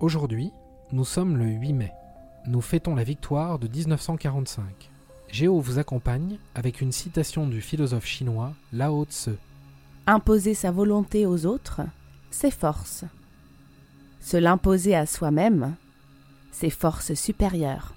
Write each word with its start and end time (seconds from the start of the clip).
Aujourd'hui, 0.00 0.52
nous 0.90 1.04
sommes 1.04 1.36
le 1.36 1.46
8 1.46 1.72
mai. 1.72 1.92
Nous 2.46 2.60
fêtons 2.60 2.96
la 2.96 3.04
victoire 3.04 3.60
de 3.60 3.68
1945. 3.68 4.90
Géo 5.28 5.60
vous 5.60 5.78
accompagne 5.78 6.38
avec 6.54 6.80
une 6.80 6.90
citation 6.90 7.46
du 7.46 7.60
philosophe 7.60 8.04
chinois 8.04 8.52
Lao 8.72 9.04
Tse. 9.04 9.30
Imposer 10.06 10.54
sa 10.54 10.72
volonté 10.72 11.26
aux 11.26 11.46
autres, 11.46 11.80
c'est 12.30 12.50
force. 12.50 13.04
Se 14.20 14.36
l'imposer 14.36 14.96
à 14.96 15.06
soi-même, 15.06 15.76
c'est 16.50 16.70
force 16.70 17.14
supérieure. 17.14 17.94